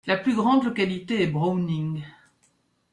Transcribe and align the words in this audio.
La 0.07 0.17
plus 0.17 0.33
grande 0.35 0.63
localité 0.63 1.21
est 1.21 1.27
Browning. 1.27 2.01